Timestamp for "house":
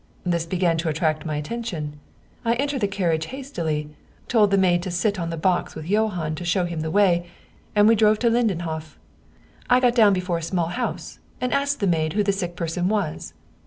10.69-11.19